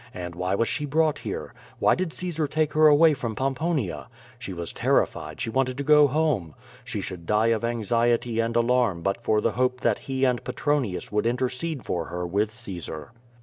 and 0.15 0.33
why 0.33 0.55
was 0.55 0.67
she 0.67 0.83
brought 0.83 1.19
here? 1.19 1.53
Why 1.77 1.93
did 1.93 2.11
Caesar 2.11 2.47
take 2.47 2.73
her 2.73 2.87
away 2.87 3.13
from 3.13 3.35
Pom 3.35 3.53
ponia? 3.53 4.07
She 4.39 4.51
was 4.51 4.73
terrified, 4.73 5.39
she 5.39 5.51
wanted 5.51 5.77
to 5.77 5.83
go 5.83 6.07
home. 6.07 6.55
She 6.83 7.01
should 7.01 7.27
die 7.27 7.49
of 7.49 7.63
anxiety 7.63 8.39
and 8.39 8.55
alarm 8.55 9.03
but 9.03 9.21
for 9.21 9.41
the 9.41 9.51
hope 9.51 9.81
that 9.81 9.99
he 9.99 10.25
and 10.25 10.43
Petronius 10.43 11.11
would 11.11 11.27
intercede 11.27 11.85
for 11.85 12.05
her 12.05 12.25
with 12.25 12.49
Caejar. 12.49 13.11